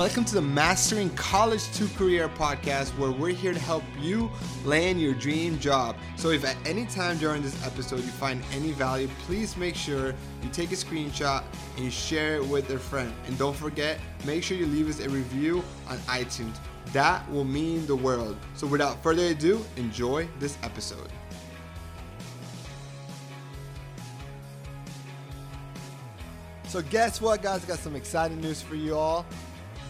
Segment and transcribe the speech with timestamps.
[0.00, 4.30] Welcome to the Mastering College to Career podcast, where we're here to help you
[4.64, 5.94] land your dream job.
[6.16, 10.14] So, if at any time during this episode you find any value, please make sure
[10.42, 11.44] you take a screenshot
[11.76, 13.12] and share it with a friend.
[13.26, 16.56] And don't forget, make sure you leave us a review on iTunes.
[16.94, 18.38] That will mean the world.
[18.54, 21.10] So, without further ado, enjoy this episode.
[26.68, 27.66] So, guess what, guys?
[27.66, 29.26] Got some exciting news for you all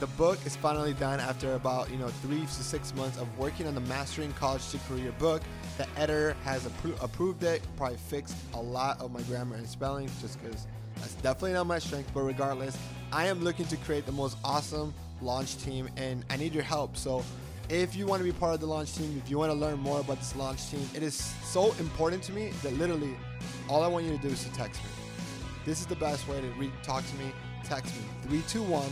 [0.00, 3.66] the book is finally done after about you know three to six months of working
[3.66, 5.42] on the mastering college to career book.
[5.77, 10.08] The editor has appro- approved it probably fixed a lot of my grammar and spelling
[10.22, 12.77] just because that's definitely not my strength but regardless
[13.12, 16.96] i am looking to create the most awesome launch team and i need your help.
[16.96, 17.22] So
[17.69, 19.78] if you want to be part of the launch team if you want to learn
[19.78, 23.14] more about this launch team it is so important to me that literally
[23.69, 24.91] all i want you to do is to text me.
[25.66, 27.32] This is the best way to re- talk to me.
[27.64, 28.82] Text me 321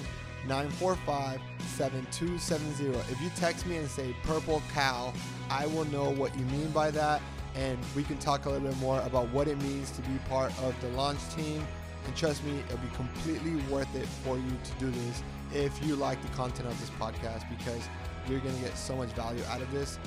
[0.48, 3.12] 945 7270.
[3.12, 5.12] If you text me and say purple cow,
[5.50, 7.22] I will know what you mean by that
[7.58, 10.52] and we can talk a little bit more about what it means to be part
[10.62, 11.66] of the launch team.
[12.06, 15.96] And trust me, it'll be completely worth it for you to do this if you
[15.96, 17.88] like the content of this podcast because
[18.28, 19.98] you're going to get so much value out of this.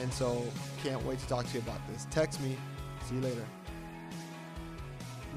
[0.00, 0.44] And so,
[0.82, 2.06] can't wait to talk to you about this.
[2.10, 2.56] Text me.
[3.06, 3.46] See you later.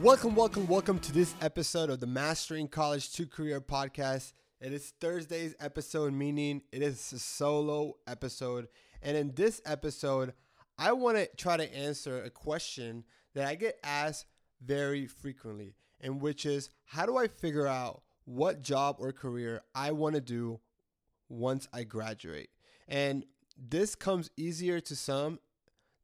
[0.01, 4.33] Welcome, welcome, welcome to this episode of the Mastering College to Career podcast.
[4.59, 8.67] It is Thursday's episode, meaning it is a solo episode.
[9.03, 10.33] And in this episode,
[10.79, 13.03] I want to try to answer a question
[13.35, 14.25] that I get asked
[14.65, 19.91] very frequently, and which is how do I figure out what job or career I
[19.91, 20.61] want to do
[21.29, 22.49] once I graduate?
[22.87, 23.23] And
[23.55, 25.37] this comes easier to some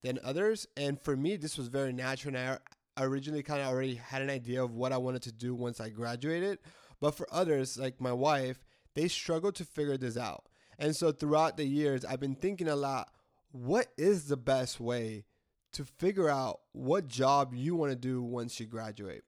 [0.03, 0.67] than others.
[0.77, 2.35] And for me, this was very natural.
[2.35, 2.57] And I
[3.05, 5.89] originally kind of already had an idea of what I wanted to do once I
[5.89, 6.59] graduated.
[6.99, 10.45] But for others, like my wife, they struggle to figure this out.
[10.79, 13.11] And so throughout the years, I've been thinking a lot
[13.51, 15.25] what is the best way
[15.73, 19.23] to figure out what job you want to do once you graduate?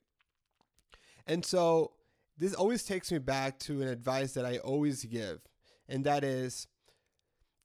[1.26, 1.92] And so
[2.38, 5.42] this always takes me back to an advice that I always give,
[5.88, 6.68] and that is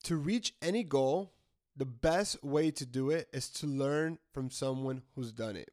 [0.05, 1.33] to reach any goal,
[1.77, 5.71] the best way to do it is to learn from someone who's done it.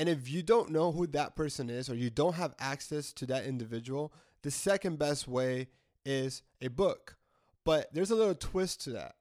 [0.00, 3.26] And if you don't know who that person is or you don't have access to
[3.26, 5.68] that individual, the second best way
[6.06, 7.18] is a book.
[7.66, 9.16] But there's a little twist to that.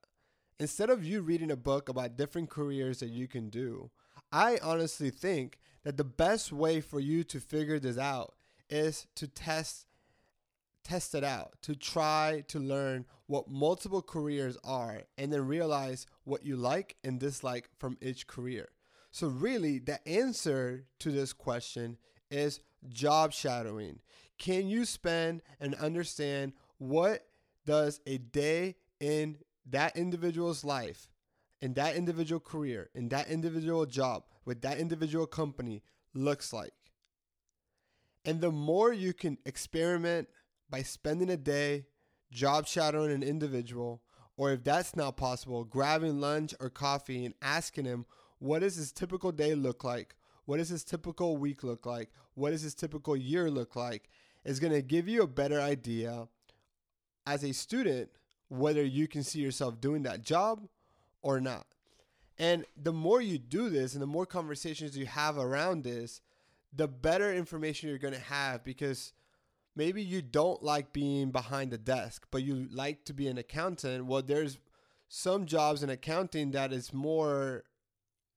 [0.57, 3.91] Instead of you reading a book about different careers that you can do,
[4.31, 8.35] I honestly think that the best way for you to figure this out
[8.69, 9.85] is to test
[10.85, 16.45] test it out, to try to learn what multiple careers are and then realize what
[16.45, 18.69] you like and dislike from each career.
[19.11, 21.97] So, really, the answer to this question
[22.29, 23.99] is job shadowing.
[24.37, 27.25] Can you spend and understand what
[27.65, 29.37] does a day in
[29.69, 31.09] that individual's life,
[31.61, 35.83] in that individual career, in that individual job, with that individual company
[36.13, 36.73] looks like?
[38.25, 40.27] And the more you can experiment
[40.69, 41.87] by spending a day
[42.31, 44.03] job shadowing an individual,
[44.37, 48.05] or if that's not possible, grabbing lunch or coffee and asking him
[48.39, 50.15] what does his typical day look like?
[50.45, 52.09] What does his typical week look like?
[52.33, 54.09] What does his typical year look like?
[54.43, 56.27] Is going to give you a better idea
[57.27, 58.09] as a student
[58.47, 60.67] whether you can see yourself doing that job
[61.21, 61.67] or not.
[62.37, 66.21] And the more you do this and the more conversations you have around this,
[66.73, 69.13] the better information you're going to have because
[69.75, 74.05] maybe you don't like being behind the desk, but you like to be an accountant.
[74.05, 74.57] Well, there's
[75.09, 77.65] some jobs in accounting that is more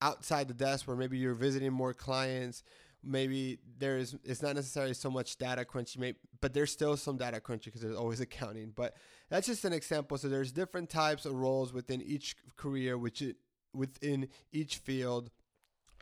[0.03, 2.61] outside the desk where maybe you're visiting more clients.
[3.03, 7.71] Maybe there's it's not necessarily so much data crunching but there's still some data crunching
[7.71, 8.73] because there's always accounting.
[8.75, 8.95] But
[9.29, 10.17] that's just an example.
[10.17, 13.37] So there's different types of roles within each career which it,
[13.73, 15.31] within each field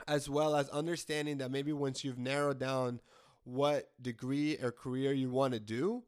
[0.07, 2.99] as well as understanding that maybe once you've narrowed down
[3.43, 6.03] what degree or career you want to do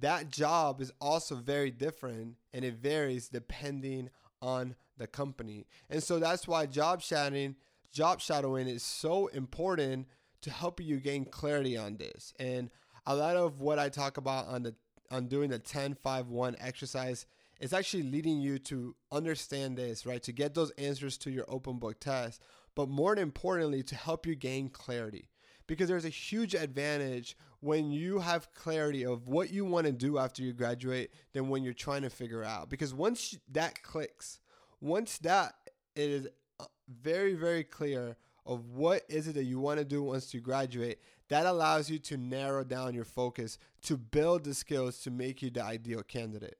[0.00, 4.10] that job is also very different and it varies depending
[4.40, 5.66] on the company.
[5.90, 7.56] And so that's why job shadowing,
[7.92, 10.08] job shadowing is so important
[10.42, 12.32] to help you gain clarity on this.
[12.38, 12.70] And
[13.06, 14.74] a lot of what I talk about on the
[15.10, 17.26] on doing the 10 5 1 exercise
[17.60, 20.22] is actually leading you to understand this, right?
[20.22, 22.42] To get those answers to your open book test,
[22.74, 25.30] but more importantly, to help you gain clarity.
[25.66, 30.18] Because there's a huge advantage when you have clarity of what you want to do
[30.18, 32.70] after you graduate than when you're trying to figure out.
[32.70, 34.40] Because once that clicks,
[34.80, 35.54] once that
[35.94, 36.28] it is
[36.60, 40.40] uh, very very clear of what is it that you want to do once you
[40.40, 45.42] graduate that allows you to narrow down your focus to build the skills to make
[45.42, 46.58] you the ideal candidate.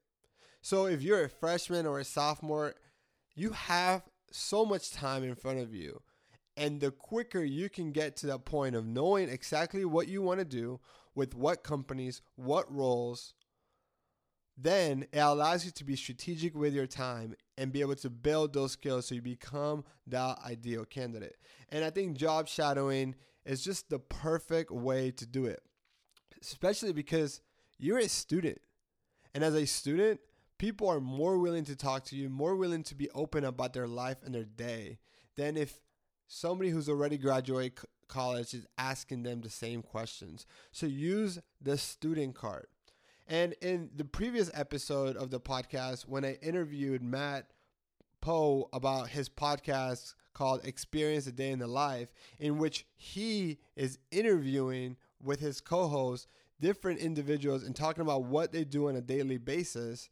[0.61, 2.75] So if you're a freshman or a sophomore,
[3.35, 4.03] you have
[4.33, 6.03] so much time in front of you.
[6.57, 10.41] And the quicker you can get to that point of knowing exactly what you want
[10.41, 10.81] to do
[11.15, 13.35] with what companies, what roles,
[14.57, 18.55] then it allows you to be strategic with your time and be able to build
[18.55, 21.37] those skills so you become that ideal candidate.
[21.69, 25.61] And I think job shadowing is just the perfect way to do it,
[26.41, 27.41] especially because
[27.79, 28.59] you're a student.
[29.35, 30.21] And as a student,
[30.59, 33.87] people are more willing to talk to you, more willing to be open about their
[33.87, 34.99] life and their day
[35.37, 35.81] than if
[36.27, 37.79] somebody who's already graduated
[38.09, 40.47] college is asking them the same questions.
[40.73, 42.67] So use the student card.
[43.29, 47.51] And in the previous episode of the podcast, when I interviewed Matt
[48.21, 52.09] Poe about his podcast called Experience a Day in the Life,
[52.39, 56.29] in which he is interviewing with his co host
[56.61, 60.09] different individuals and talking about what they do on a daily basis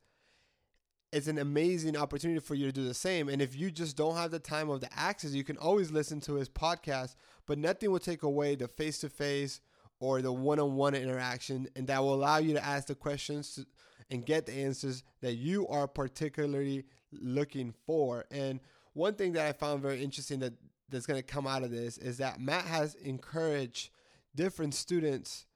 [1.15, 3.29] it's an amazing opportunity for you to do the same.
[3.29, 6.21] And if you just don't have the time of the access, you can always listen
[6.23, 7.15] to his podcast,
[7.47, 9.61] but nothing will take away the face to face
[10.01, 11.69] or the one on one interaction.
[11.77, 13.67] And that will allow you to ask the questions to,
[14.11, 18.25] and get the answers that you are particularly looking for.
[18.33, 18.59] And
[18.93, 20.55] one thing that I found very interesting that
[20.89, 23.91] that's going to come out of this is that Matt has encouraged
[24.35, 25.47] different students,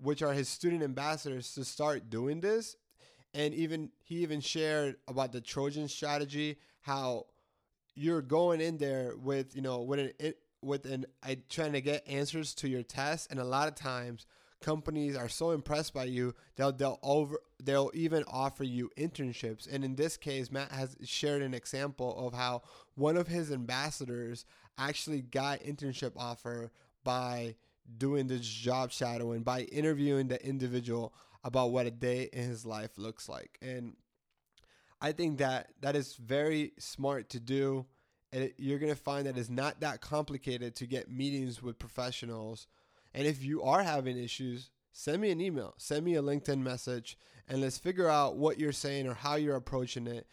[0.00, 2.76] which are his student ambassadors, to start doing this
[3.34, 7.26] and even he even shared about the Trojan strategy, how
[7.94, 12.06] you're going in there with you know with an with an eye trying to get
[12.06, 14.26] answers to your test, and a lot of times
[14.60, 19.66] companies are so impressed by you they'll they'll over they'll even offer you internships.
[19.70, 22.62] And in this case matt has shared an example of how
[22.94, 24.44] one of his ambassadors
[24.76, 26.70] actually got internship offer
[27.04, 27.56] by
[27.96, 31.12] doing this job shadowing by interviewing the individual
[31.44, 33.58] about what a day in his life looks like.
[33.62, 33.96] And
[35.00, 37.86] I think that that is very smart to do.
[38.32, 42.68] And you're going to find that it's not that complicated to get meetings with professionals.
[43.12, 47.18] And if you are having issues, send me an email, send me a LinkedIn message,
[47.48, 50.28] and let's figure out what you're saying or how you're approaching it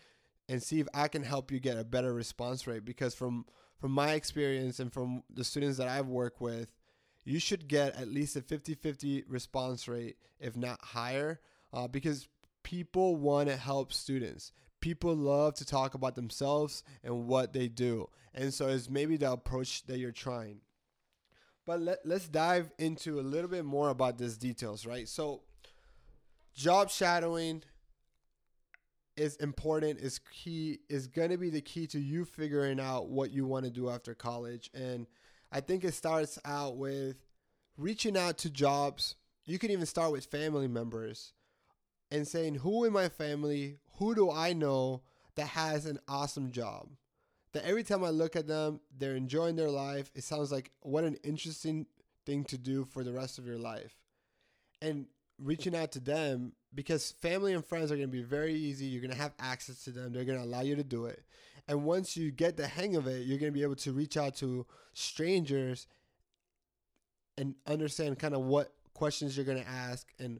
[0.48, 2.86] and see if I can help you get a better response rate.
[2.86, 3.45] Because from
[3.80, 6.68] from my experience and from the students that I've worked with,
[7.28, 11.42] you should get at least a 50 50 response rate, if not higher,
[11.74, 12.30] uh, because
[12.64, 14.54] people want to help students.
[14.80, 18.08] People love to talk about themselves and what they do.
[18.34, 20.62] And so it's maybe the approach that you're trying.
[21.66, 25.08] But let, let's dive into a little bit more about these details, right?
[25.10, 25.42] So,
[26.56, 27.64] job shadowing
[29.18, 33.32] is important, is key, is going to be the key to you figuring out what
[33.32, 34.70] you want to do after college.
[34.74, 35.08] And
[35.52, 37.26] I think it starts out with
[37.78, 39.16] reaching out to jobs.
[39.46, 41.34] You can even start with family members
[42.12, 45.02] and saying, Who in my family, who do I know
[45.36, 46.90] that has an awesome job?
[47.54, 50.12] That every time I look at them, they're enjoying their life.
[50.16, 51.88] It sounds like what an interesting
[52.26, 53.96] thing to do for the rest of your life.
[54.82, 55.08] And
[55.42, 58.86] reaching out to them because family and friends are going to be very easy.
[58.86, 60.13] You're going to have access to them.
[60.13, 61.24] They're going to allow you to do it.
[61.68, 64.18] And once you get the hang of it, you're going to be able to reach
[64.18, 65.88] out to strangers
[67.38, 70.40] and understand kind of what questions you're going to ask and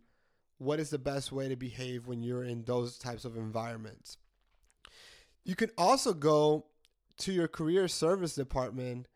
[0.58, 4.18] what is the best way to behave when you're in those types of environments.
[5.44, 6.66] You can also go
[7.20, 9.08] to your career service department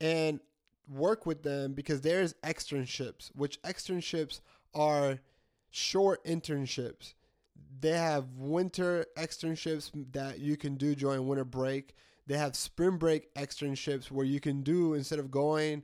[0.00, 0.40] and
[0.88, 4.40] work with them because there's externships, which externships
[4.74, 5.18] are
[5.70, 7.14] short internships
[7.80, 11.94] they have winter externships that you can do during winter break.
[12.26, 15.82] They have spring break externships where you can do instead of going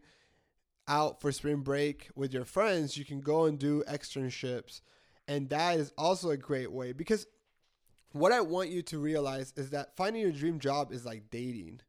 [0.88, 4.80] out for spring break with your friends, you can go and do externships.
[5.26, 7.26] And that is also a great way because
[8.12, 11.80] what I want you to realize is that finding your dream job is like dating.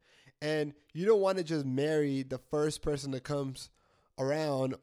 [0.42, 3.70] And you don't want to just marry the first person that comes
[4.20, 4.76] around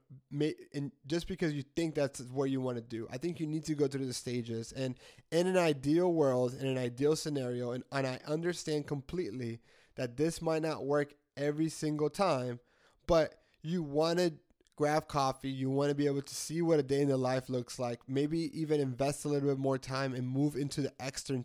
[0.73, 3.65] and just because you think that's what you want to do i think you need
[3.65, 4.73] to go through the stages.
[4.73, 4.97] And
[5.33, 9.61] in an ideal world in an ideal scenario and, and i understand completely
[9.97, 12.61] that this might not work every single time
[13.07, 14.33] but you want to
[14.77, 17.49] grab coffee you want to be able to see what a day in the life
[17.49, 21.45] looks like maybe even invest a little bit more time and move into the extern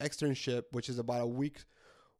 [0.00, 1.58] externship which is about a week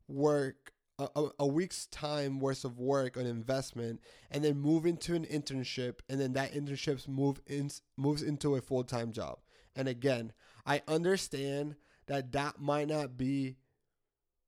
[0.09, 4.01] work a, a week's time worth of work on investment
[4.31, 8.61] and then move into an internship and then that internship move in, moves into a
[8.61, 9.39] full-time job.
[9.77, 10.33] And again
[10.67, 11.77] i understand
[12.07, 13.57] that that might not be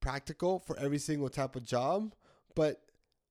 [0.01, 2.15] practical for every single type of job
[2.55, 2.83] but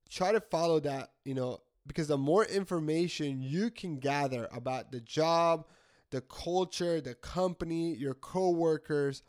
[0.10, 1.60] try to follow that you know
[1.90, 5.66] because the more information you can gather about the job,
[6.12, 9.24] the culture, the company, your coworkers,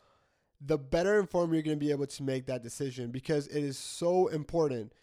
[0.63, 3.77] the better informed you're going to be able to make that decision because it is
[3.77, 4.93] so important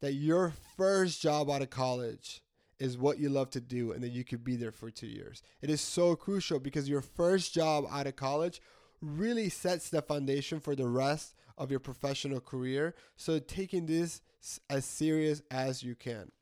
[0.00, 2.42] that your first job out of college
[2.78, 5.42] is what you love to do and that you could be there for 2 years.
[5.60, 8.60] It is so crucial because your first job out of college
[9.00, 12.94] really sets the foundation for the rest of your professional career.
[13.16, 14.22] So taking this
[14.68, 16.32] as serious as you can.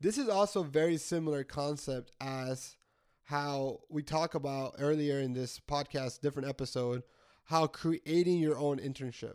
[0.00, 2.76] This is also a very similar concept as
[3.24, 7.02] how we talk about earlier in this podcast, different episode,
[7.44, 9.34] how creating your own internship.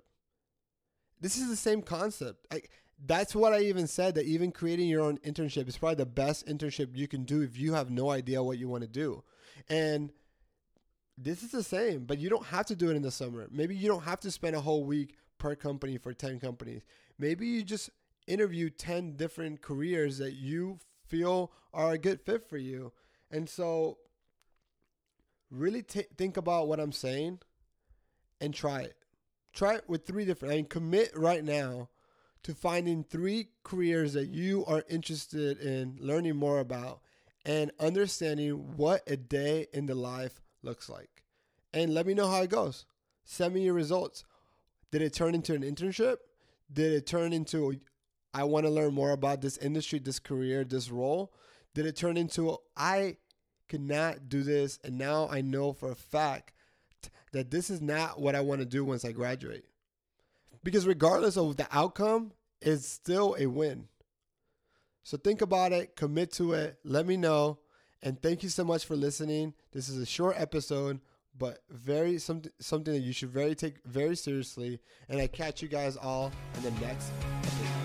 [1.21, 2.47] This is the same concept.
[2.51, 2.61] I,
[3.05, 6.47] that's what I even said that even creating your own internship is probably the best
[6.47, 9.23] internship you can do if you have no idea what you want to do.
[9.69, 10.11] And
[11.17, 13.47] this is the same, but you don't have to do it in the summer.
[13.51, 16.81] Maybe you don't have to spend a whole week per company for 10 companies.
[17.17, 17.89] Maybe you just
[18.27, 22.93] interview 10 different careers that you feel are a good fit for you.
[23.31, 23.97] And so,
[25.51, 27.39] really t- think about what I'm saying
[28.41, 28.95] and try it.
[29.53, 31.89] Try it with three different, I mean, commit right now
[32.43, 37.01] to finding three careers that you are interested in learning more about
[37.45, 41.23] and understanding what a day in the life looks like.
[41.73, 42.85] And let me know how it goes.
[43.23, 44.23] Send me your results.
[44.91, 46.17] Did it turn into an internship?
[46.71, 47.79] Did it turn into
[48.33, 51.33] I want to learn more about this industry, this career, this role?
[51.73, 53.17] Did it turn into I
[53.67, 56.53] could not do this and now I know for a fact
[57.31, 59.65] that this is not what I want to do once I graduate?
[60.63, 62.31] Because regardless of the outcome,
[62.61, 63.87] it's still a win.
[65.03, 67.59] So think about it, commit to it, let me know.
[68.01, 69.53] And thank you so much for listening.
[69.71, 70.99] This is a short episode,
[71.37, 74.79] but very something something that you should very take very seriously.
[75.07, 77.11] And I catch you guys all in the next
[77.43, 77.78] episode.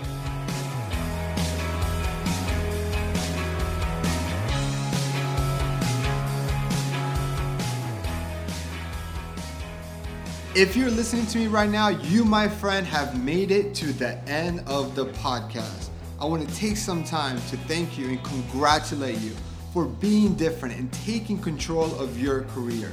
[10.55, 14.17] If you're listening to me right now, you, my friend, have made it to the
[14.19, 15.89] end of the podcast.
[16.17, 19.33] I want to take some time to thank you and congratulate you
[19.73, 22.89] for being different and taking control of your career.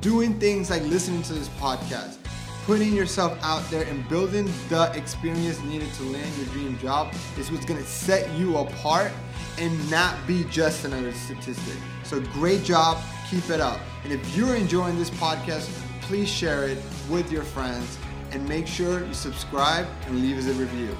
[0.00, 2.16] Doing things like listening to this podcast,
[2.64, 7.52] putting yourself out there and building the experience needed to land your dream job is
[7.52, 9.12] what's going to set you apart
[9.60, 11.76] and not be just another statistic.
[12.02, 13.00] So great job,
[13.30, 13.78] keep it up.
[14.02, 15.70] And if you're enjoying this podcast,
[16.08, 16.78] please share it
[17.10, 17.98] with your friends
[18.30, 20.96] and make sure you subscribe and leave us a review.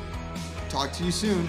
[0.69, 1.49] Talk to you soon.